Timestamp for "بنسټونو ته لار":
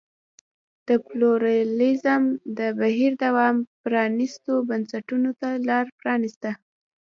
4.69-5.85